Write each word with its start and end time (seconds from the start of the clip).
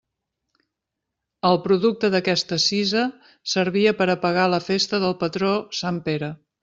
El 1.49 1.59
producte 1.65 2.09
d'aquesta 2.15 2.59
cisa 2.65 3.03
servia 3.53 3.93
per 4.01 4.09
a 4.15 4.17
pagar 4.27 4.47
la 4.55 4.61
festa 4.71 5.01
del 5.05 5.15
patró 5.25 5.53
sant 5.83 6.01
Pere. 6.09 6.33